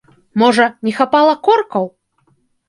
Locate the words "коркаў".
1.49-1.85